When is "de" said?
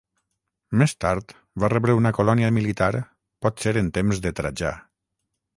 4.27-4.37